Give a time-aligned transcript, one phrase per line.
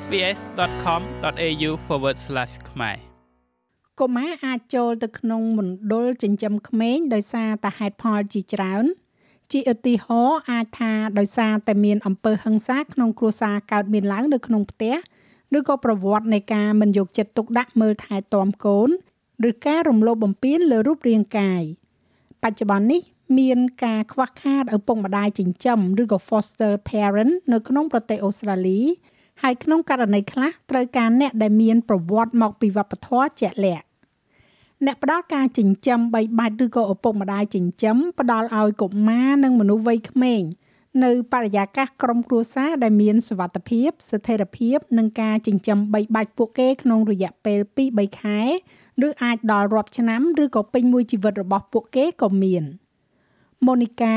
[0.00, 1.70] sbs.com.au/
[2.70, 2.96] ខ្មែរ
[4.00, 8.84] កុមារអាចចូលទៅក្នុងមណ្ឌលចិញ្ចឹមក្មេងដោយសារតែហេតុផលជាច្រើន
[9.52, 14.94] ជាឧទាហរណ៍អាចថាដោយសារតែមានអំពើហិង្សាក្នុងគ្រួសារកើតមានឡើងនៅក្នុងផ្ទះ
[15.58, 18.88] ឬក៏ប្រវត្តិនៃការមិនយកចិត្តទុកដាក់មើលថែទាំកូន
[19.50, 21.62] ឬការរំលោភបំពានលើរូបរាងកាយ
[22.42, 23.02] បច្ចុប្បន្ននេះ
[23.38, 28.80] មានការខ្វះខាតឪពុកម្ដាយចិញ្ចឹមឬក៏ foster parent នៅក្នុងប្រទេសអូស្ត្រាលី
[29.42, 33.86] ហើយក្នុងករណីខ្លះត្រូវការអ្នកដែលមានប្រវត្តិមកពីវប្បធម៌ជាក់លាក់
[34.86, 40.42] អ្នកផ្ដល់ការចិញ្ចឹមបីបាច់ឬក៏ឪពុកម្ដាយចិញ្ចឹមផ្ដល់ឲ្យកុមារនិងមនុស្សវ័យក្មេង
[41.04, 47.58] នៅបរិយាកាសក្រុមគ្រួសារដែលមានសុវត្ថិភាពស្ថិរភាពនិងការចិញ្ចឹមបីបាច់ពួកគេក្នុងរយៈពេល
[47.92, 48.40] 2-3ខែ
[49.06, 52.64] ឬអាចដល់រាប់ឆ្នាំឬក៏ពេញមួយជីវិតរបស់ពួកគេក៏មាន
[53.66, 54.14] ម៉ូនីកា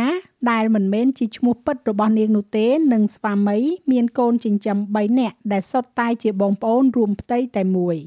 [0.51, 3.57] ដែលមិនមែនជាឈ្មោះពិតរបស់នាងនោះទេនិងស្វាមី
[3.91, 7.97] មានកូនចិញ្ចឹម3នាក់ដែលសុទ្ធតែជាបងប្អូនរួមផ្ទៃតែមួយ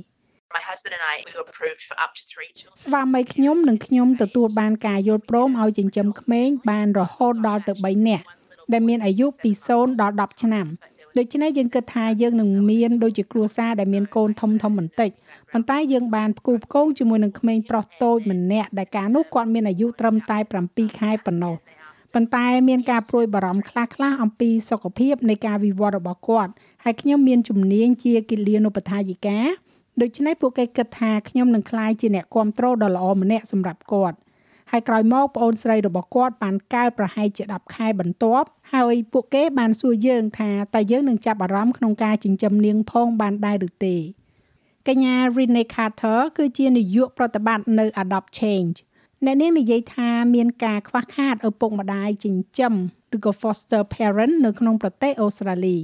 [0.56, 2.78] My husband and I we were approved for up to 3 children.
[2.84, 8.24] ស្វាមីខ្ញុំនិងខ្ញុំទទួលបានការយល់ព្រមឲ្យចិញ្ចឹមក្មេងបានរហូតដល់ទៅ3នាក់
[8.72, 10.66] ដែលមានអាយុពី0ដល់10ឆ្នាំ
[11.16, 15.10] ដូច្នេះយើងគិតថាយើងនឹងមានដូចជាគ្រួសារដែលមានកូនធំធំបន្តិច
[15.52, 21.54] ប៉ុន្តែយើងបានផ្គូផ្គងជាមួយនឹងក្មេងប្រុសតូចម្នាក់ដែលកាលនោះគាត់មានអាយុត្រឹមតែ7ខែប៉ុណ្ណោះ
[22.14, 23.62] ប៉ុន្តែមានការព្រួយបារម្ភ
[23.94, 26.52] ខ្លះៗអំពីសុខភាពនៃការវិវត្តរបស់គាត់
[26.84, 29.38] ហើយខ្ញុំមានជំនាញជាគិលានុបដ្ឋាយិកា
[30.02, 34.16] ដូច្នេះពួកគេគិតថាខ្ញុំនឹងក្លាយជាអ្នកគ្រប់គ្រងដ៏ល្អម្នាក់សម្រាប់គាត់
[34.70, 43.96] ហើយក្រោយមកប្អូនស្រីរបស់គាត់បានកើតប្រហែលជា10ខែបន្ទាប់ហើយពួកគេបានសួរយើងថាតើយើងនឹងចាប់អារម្មណ៍ក្នុងការចិញ្ចឹមនាងផងបានដែរឬទេ
[44.88, 48.76] កញ្ញា Rene Carter គឺជានាយកប្រតិបត្តិនៅ Adopt Change
[49.24, 52.74] អ្នកនាងនិយាយថាមានការខ្វះខាតឪពុកម្ដាយចិញ្ចឹម
[53.16, 55.78] ឬក៏ foster parent នៅក្នុងប្រទេសអូស្ត្រាលី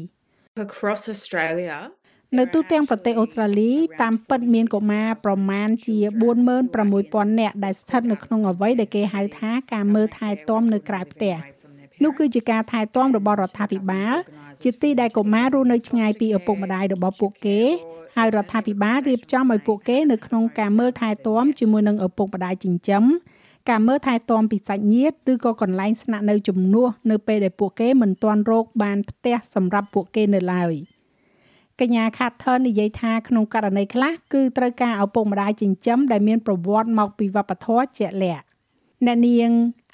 [0.66, 1.76] Across Australia
[2.38, 5.96] នៅទូទាំងប្រទេសអូស្ត្រាលីតាមពិតមានកុមារប្រមាណជា
[6.68, 11.34] 46000នាក់ដែលស្ថិតនៅក្នុងអ្វីដែលគេហៅថាការមើលថែទាំនៅក្រៅផ្ទះ
[12.02, 14.14] នោះគឺជាការថែទាំរបស់រដ្ឋាភិបាល
[14.62, 17.60] ជាទីដែលកុមាររស់នៅឆ្ងាយពីឪពុកម្ដាយរបស់ពួកគេ
[18.16, 23.04] ហើយរដ្ឋាភិបាលរៀបចំឲ្យពួកគេនៅក្នុងការមើលថែទាំជាមួយនឹងឪពុកម្ដាយចិញ្ចឹម
[23.70, 30.74] ការមើលថែទាំពីសាច់ញាតិឬក៏កន្លែងស្នាក់នៅជំនួសនៅពេលដែលពួកគេមិនទាន់រកបានផ្ទះសម្រាប់ពួកគេនៅឡើយ
[31.80, 38.44] កញ្ញា Carter និយាយថាក្នុងករណីខ្លះគឺត្រូវការឪពុកម្ដាយចិញ្ចឹមដែលមានប្រវត្តិមកពីវប្បធម៌ជាក់លាក់
[39.06, 39.50] អ្នកនាង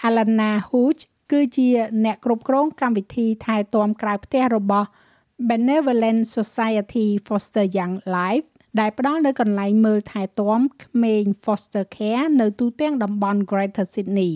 [0.06, 1.02] Alana Hooch
[1.32, 1.68] គឺជា
[2.04, 4.88] អ្នកគ្រប់គ្រងកម្មវិធីថែទាំក្រៅផ្ទះរបស់
[5.48, 8.46] Benevolent Society Foster Young Life
[8.78, 14.34] ដែលផ្ដល់នៅកន្លែងមើលថែទាំក្មេង foster care នៅទូទាំងតំបន់ Greater Sydney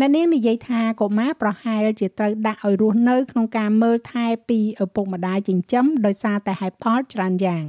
[0.00, 7.64] អ្នកនាងនិយាយថាកុមារប្រហែលជាត្រូវដាក់ឲ្យរស់នៅក្នុងការមើលថែពីឪពុកម្ដាយចិញ្ចឹមដោយសារតែហេតុផលច្រើនយ៉ាង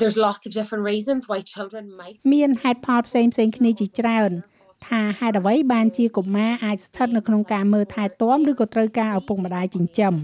[0.00, 4.30] There's lots of different reasons why children might មានហេតុផលផ្សេងផ្សេងគ្នាជាច្រើន
[4.86, 10.14] ថាហេតុអ្វីបានជាកុមារអាចស្ថិតនៅក្នុងការមើលថែទាំឬក៏ត្រូវការឪពុកម្ដាយចិញ្ចឹម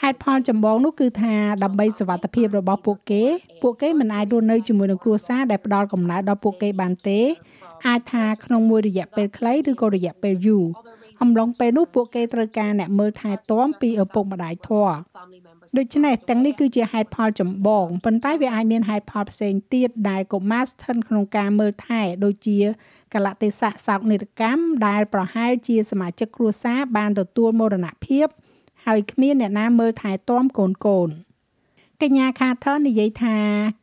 [0.00, 3.22] ហេតុផលចម្បងនោះគឺថាដើម្បីសុវត្ថិភាពរបស់ពួកគេ
[3.62, 7.20] ពួកគេមិនអាចរស់នៅជាមួយនឹងគ្រួសារដែលផ្ដល់កំណើតដល់ពួកគេបានទេ
[7.86, 10.64] អាចថាក្នុងមួយរយៈពេលខ្លីឬក៏រយៈពេលយូរ
[11.22, 14.94] អំឡុងពេលនោះពួកគេត្រូវការអ្នកមើលថែទាំពីឪពុកម្ដាយធម៌
[15.76, 22.58] ដូច្នេះទាំងនេះគឺជាហេតុផលចម្បងប៉ុន្តែវាអាចមានហេតុផលផ្សេងទៀតដែលកុមារស្ថិតក្នុងការមើលថែដូចជា
[23.14, 28.26] កលៈទេសៈសោកនាដកម្មដែលប្រហែលជាសមាជិកគ្រួសារបានទទួលមរណភាព
[28.86, 31.10] ហើយគ្មានអ្នកណាមើលថែទាំកូនកូន
[32.02, 33.36] កញ្ញា Carter និយាយថា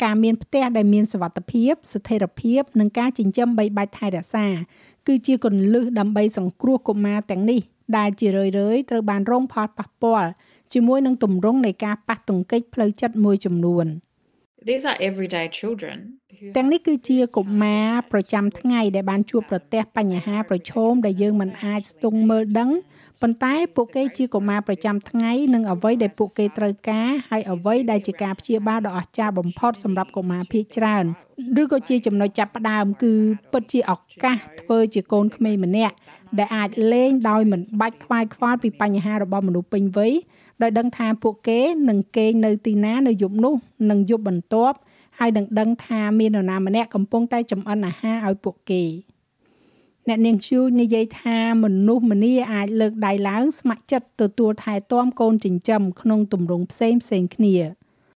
[0.03, 4.47] ការមានផ្ទះដែលមានសុវត្ថិភាព ស្ថិរភាពនិងការចិញ្ចឹមបីបាច់ថែរក្សា
[5.07, 7.61] គឺជាគន្លឹះដើម្បីសង្គ្រោះកុមារទាំងនេះ
[7.97, 10.29] ដែលជារឿយៗត្រូវបានរងផលប៉ះពាល់
[10.73, 13.85] ជាមួយនឹងទម្រង់នៃការប៉ះទង្គិចផ្លូវចិត្តមួយចំនួន
[14.67, 15.97] These are everyday children
[16.55, 22.69] ទាំងនេះគឺជាកុមារប្រចាំថ្ងៃដែលបានជួបប្រទះបញ្ហាប្រឈមដែលយើងមិនអាចស្ទង់មើលដឹង
[23.21, 31.05] ប៉ុន្តែពួកគេជាកុមារប្រចាំថ្ងៃនិងអ្វីដែលពួកគេត្រូវការហើយអ្វីដែលជាការព្យាបាលដ៏អស្ចារ្យបំផុតសម្រាប់កុមារភាគច្រើន
[31.62, 33.13] ឬក៏ជាចំណុចចាប់ផ្ដើមគឺ
[33.51, 35.95] ពិតជាឱកាសធ្វើជាកូនក្មេងម្នាក់
[36.37, 40.13] ដែលអាចលេងដោយមិនបាច់ខ្វាយខ្វល់ពីបញ្ហារបស់មនុស្សពេញវ័យ
[40.61, 41.59] ដោយដឹងថាពួកគេ
[41.89, 43.53] នឹងគេងនៅទីណានៅយប់នោះ
[43.89, 44.77] និងយប់បន្ទាប់
[45.19, 48.83] ហើយនឹងដឹងថាមាននរណាម្នាក់កំពុងតែចម្អិនអាហារឲ្យពួកគេ
[50.07, 57.55] អ្នកនាងជូនិយាយថាមនុស្សម្នាអាចលើកដៃឡើងស្ម័គ្រចិត្តទទួលថែទាំកូនចិញ្ចឹមក្នុងទម្រង់ផ្សេងផ្សេងគ្នា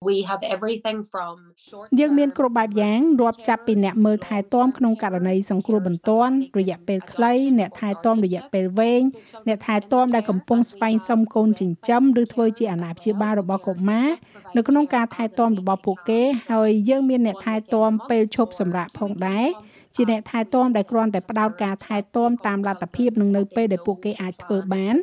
[0.08, 1.36] We have everything from
[1.68, 9.04] short យើងមានគ្រប់បែបយ៉ាងរាប់ចាប់ពីអ្នកមើលថែទាំក្នុងករណីសង្គ្រោះបន្ទាន់រយៈពេលខ្លីអ្នកថែទាំរយៈពេលវែង
[9.48, 14.10] អ្នកថែទាំដែលកំពុងស្វែងសុំកូនចិញ្ចឹមឬធ្វើជាអាណាព្យាបាលរបស់កុមារ
[14.56, 16.22] នៅក្នុងការថែទាំរបស់ពួកគេ
[16.52, 19.48] ហើយយើងមានអ្នកថែទាំពេលឈប់សម្រាកផងដែរ
[19.96, 24.96] ជាអ្នកថែទាំដែលគ្រាន់តែផ្ដោតការថែទាំតាមលទ្ធភាពនិងនៅពេលដែលពួកគេអាចធ្វើបាន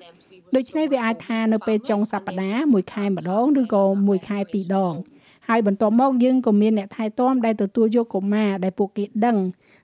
[0.57, 4.95] ដូច្នេះវាអាចថានៅពេលចុងសប្តាហ៍មួយខែម្ដងឬក៏មួយខែពីរដង
[5.49, 9.37] ហើយបន្ទាប់មកយើងក៏មានអ្នកថែទាំដែលទទួលយកកុមារដែលពួកគេដឹង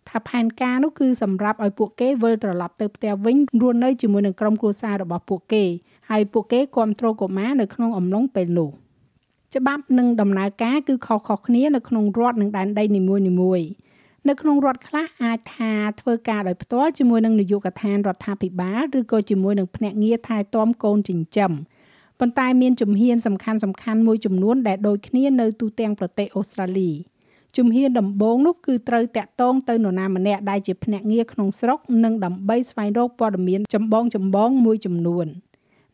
[0.08, 5.64] ថាផែនការនោះគឺសម្រាប់ឲ្យពួកគេវិលត្រឡប់ទៅផ្ទះវិញរស់នៅជាមួយនឹងក្រុមគ្រួសាររបស់ពួកគេ
[6.10, 8.70] ហើយពួកគេគ្រប់គ្រងកុមារនៅក្នុងអំឡុងពេលនោះ
[9.54, 13.66] ច្បាប់និងដំណើរការគឺខុសៗគ្នានៅក្នុងរដ្ឋនិងដែនដីនីមួយៗ
[14.29, 21.51] នៅក្នុងរដ្ឋខ្លះអាចថាធ្វើការដោយផ្ទាល់ជាមួយនឹងនាយកដ្ឋានរដ្ឋាភិបាលឬក៏ជាមួយនឹងភ្នាក់ងារថែទាំកូនចិញ្ចឹម
[22.19, 26.91] ប៉ុន្តែមានជំហានសំខាន់សំខាន់មួយចំនួនដែលដូចគ្នានៅទូទាំងប្រទេសអូស្ត្រាលី
[27.57, 35.27] ជំហានដំបូងនោះគឺត្រូវតាក់ទងទៅនរណាម្នាក់ដែលជាភ្នាក់ងារក្នុងស្រុកនិងដើម្បីស្វែងរកព័ត៌មានចម្បងចម្បងមួយចំនួន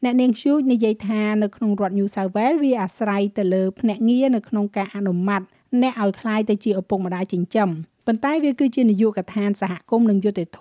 [0.04, 5.42] អ្នកនាងឈូចនិយាយថានៅក្នុងរដ្ឋ New South Wales វាអាស្រ័យទៅលើភ្នាក់ងារនៅក្នុងការអនុម័ត
[5.81, 7.69] អ្នកឲ្យคล้ายទៅជាឪពុកម្ដាយចិញ្ចឹម
[8.07, 10.61] ប៉ុន្តែវាគឺជានយោបាយកឋានសហគមន៍និងយុតិធធ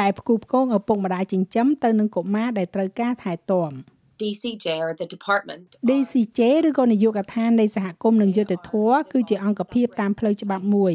[0.00, 3.72] ដែលផ្គូផ្គងឪពុកម្ដាយចិញ្ចឹមទៅនឹងកុមារដែលត្រូវការថែទាំ
[4.20, 8.72] DCJ or the department DCJ ឬក៏នយោបាយកឋាននៃសហគមន៍និងយុតិធធ
[9.12, 10.94] គឺជាអង្គភាពតាមផ្លូវច្បាប់មួយ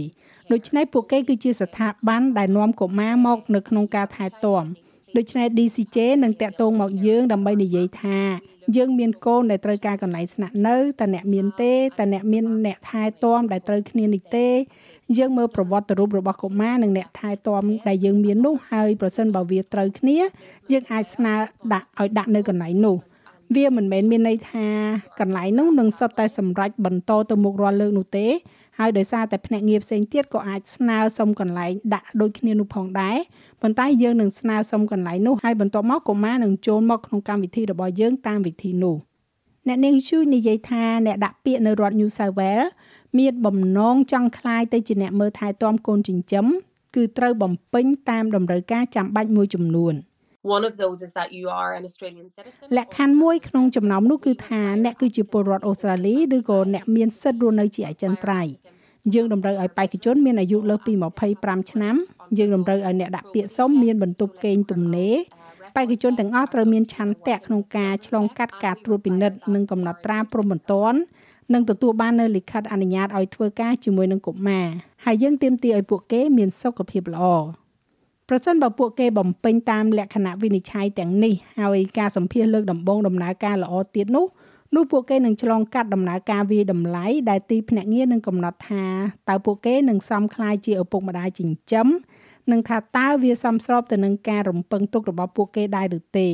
[0.51, 4.63] ដូច្នេះពួកគេគឺជាស្ថាប័នដែលនាំកុមារមកនៅក្នុងការថែទាំ
[5.17, 8.19] ដូច្នេះ DCJ នឹងតាក់ទងមកយើងដើម្បីនិយាយថា
[8.75, 14.47] យើងមានកូនដែលត្រូវការកន្លែងស្នាក់នៅតើអ្នកមានទេតើអ្នកមានអ្នកថែទាំដែលត្រូវគ្នានេះទេ
[15.17, 20.17] យើងមើលប្រវត្តិរូបរបស់កុមារនិងអ្នកថែទាំដែលយើងមាននោះហើយប្រសិនបើវាត្រូវគ្នា
[20.71, 21.33] យើងអាចស្នើ
[21.73, 22.97] ដាក់ឲ្យដាក់នៅកន្លែងនោះ
[23.55, 24.67] វាមិនមែនមានន័យថា
[25.19, 28.27] កន្លែងនោះនឹងសុទ្ធតែសម្រេចបន្តទៅមុខរាល់លើកនោះទេ
[28.79, 33.17] ហើយដោយសារតែភ្នាក់ងារផ្សេងទៀតក៏អាចស្នើសុំកន្លែងដាក់ដូចគ្នានោះផងដែរ
[33.61, 38.95] ប៉ុន្តែយើងនឹងស្នើសុំកន្លែងនោះហើយបន្ទាប់មកកុមារនឹងចូលមកក្នុងកម្មវិធីរបស់យើងតាមវិធីនោះ
[39.67, 42.69] អ្នកនាងជូនិយាយថាអ្នកដាក់ពាក្យនៅរដ្ឋ New South Wales
[43.19, 46.45] មានបំណងចង់ខ្លាយទៅជាអ្នកមើលថែទាំកូនចិញ្ចឹម
[46.95, 49.93] គឺត្រូវបំពេញតាមតម្រូវការចាំបាច់មួយចំនួន។
[50.43, 58.51] One of those is that you are an Australian citizen លក្ខខណ្ឌមួយក្នុងចំណោមនោះគឺថាអ្នកគឺជាពលរដ្ឋអូស្ត្រាលីឬក៏អ្នកមានសិទ្ធិរស់នៅជាអចិន្ត្រៃយ៍
[59.13, 60.93] យើងតម្រូវឲ្យបេក្ខជនមានអាយុលើសពី
[61.33, 61.95] 25ឆ្នាំ
[62.37, 65.15] យើងតម្រូវឲ្យអ្នកដាក់ពាក្យសុំមានបន្ទប់គេងទំនេរ
[65.75, 70.99] បេក្ខជនទាំងអស់ត្រូវមានឆន្ទៈក្នុងការឆ្លងកាត់ការត្រួតពិនិត្យនិងកំណត់ត្រាព្រំបន្ទាន់
[71.53, 74.67] និងទទួលបាននូវលិខិតអនុញ្ញាតឲ្យធ្វើការជាមួយនឹងកុមារ
[75.05, 77.23] ហើយយើងទាមទារឲ្យពួកគេមានសុខភាពល្អ
[78.29, 84.25] ប្រសិនបើពួកគេបំពេញតាមលក្ខណៈវិនិច្ឆ័យទាំងនេះហើយការសម្ភាសលើកដំបូងដំណើរការល្អទៀតនោះ
[84.75, 88.85] នោះពួកគេនឹងឆ្លងកាត់ដំណើរការវាយតម្លៃដែលទីភ្នាក់ងារនឹងកំណត់ថា
[89.29, 91.87] តើពួកគេនឹងសមខ្លាយជាឪពុកម្ដាយចិញ្ចឹម
[92.51, 96.29] និងថាតើវាសមស្របទៅនឹងការរំពឹងទុករបស់ពួកគេដែរឬទេ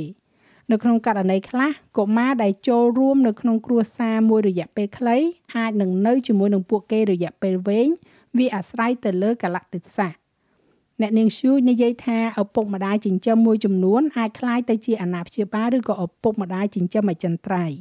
[0.72, 5.18] នៅក្នុងករណីខ្លះកុមារដែលចូលរួមនៅក្នុងគ្រួសារមួយរយៈពេលខ្លី
[5.58, 7.90] អាចនឹងនៅជាមួយនឹងពួកគេរយៈពេលវែង
[8.38, 10.29] វាអាស្រ័យទៅលើកលៈទេសៈ
[11.01, 17.79] អ្នកនាងឈូនិយាយថាឪពុកម្ដាយចិញ្ចឹមមួយចំនួនអាចคล้ายទៅជាអាណាព្យាបាលឬក៏ឪពុកម្ដាយចិញ្ចឹមអចិន្ត្រៃយ៍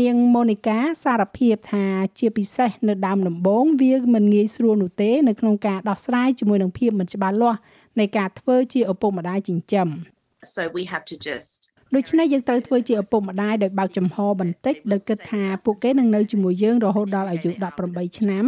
[0.00, 1.86] នាងម៉ូនីកាសារភាពថា
[2.18, 7.58] ជាពិសេសនៅដើមដំបូងវាមិនងាយស្រួលនោះទេនៅក្នុងការដោះស្រាយជាមួយនឹងភាពមិនច្បាស់លាស់
[8.00, 9.88] នៃការធ្វើជាឪពុកម្ដាយចិញ្ចឹម
[10.54, 11.58] so we have to just
[11.94, 17.50] ដូច្នេះយើងត្រូវធ្វើជាឪពុកម្ដាយដោយបើកចំហបន្តិចដោយគិតថាពួកគេនឹងនៅជាមួយយើងរហូតដល់អាយុ
[17.84, 18.44] 18ឆ្នាំ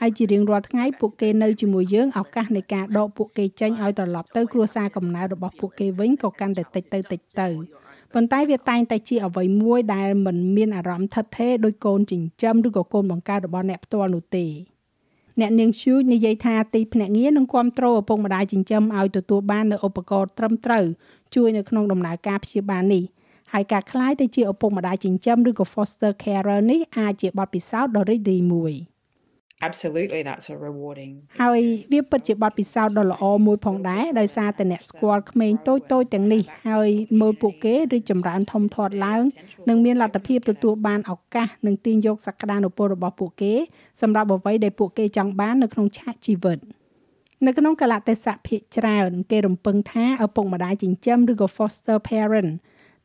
[0.00, 7.48] ហើយជារៀងរាល់ថ្ងៃពួកគេនៅជាមួយយើងឱកាសនៃការដកពួកគេចេញឲ្យត្រឡប់ទៅគ្រួសារកំណើតរបស់ពួកគេវិញក៏កាន់តែតិចទៅតិចទៅ
[8.14, 14.46] ប៉ុន្តែវាតែងតែជាអ្វីមួយដែលមិនមានអារម្មណ៍ថិតថេរដោយកូនចិញ្ចឹមឬក៏កូនបង្កើតរបស់អ្នកផ្ទាល់នោះទេ
[15.40, 20.84] អ្នកនាងឈូនិយាយថាទីភ្នាក់ងារនឹងគ្រប់គ្រងឪពុកម្ដាយចិញ្ចឹមឲ្យទទួលបាននូវឧបករណ៍ត្រឹមត្រូវ
[21.34, 23.04] ជួយនៅក្នុងដំណើរការព្យាបាលនេះ
[23.52, 28.72] ហើយការคลายទៅជាឪពុកម្ដាយចិញ្ចឹមឬក៏ foster carer នេះអាចជាបទពិសោធន៍ដ៏រីករាយមួយ
[29.61, 36.89] Absolutely that's a rewarding ហើយវាពិតជាបទពិសោធន៍ដ៏ល្អមួយផងដែរដោយសារតែអ្នកស្គាល់ក្មេងតូចតូចទាំងនេះហើយ
[37.21, 39.23] មើលពួកគេរីកចម្រើនធំធាត់ឡើង
[39.69, 43.53] និងមានលទ្ធភាពទទួលបានឱកាសនិងទាញយកសក្តានុពលរបស់ពួកគេ
[44.01, 46.59] សម្រាប់អ្វីដែលពួកគេចង់បាននៅក្នុងឆាកជីវិត
[47.45, 52.51] នៅក្នុងកលៈទេសៈភាគច្រើនគេរំពឹងថាឪពុកម្ដាយចិញ្ចឹមឬក៏ foster parent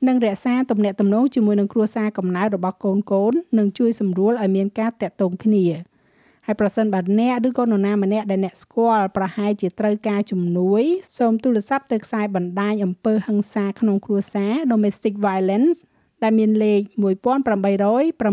[0.09, 5.67] និងរក្សាទំនាក់ទំនងជាមួយនឹងគ្រួសារកំណើតរបស់កូនកូននិងជួយសម្រួលឲ្យមានការតាក់ទងគ្នា។
[6.51, 10.83] ហើយប្រសិនបើអ្នកឬក៏នរណាម្នាក់ដែលអ្នកស្គាល់ប្រហែលជាត្រូវការជំនួយ
[11.19, 15.79] សូមទូរស័ព្ទទៅខ្សែបណ្ដាញអំពើហិង្សាក្នុងគ្រួសារ domestic violence
[16.23, 16.81] ដែលមានលេខ
[17.51, 18.31] 1800 656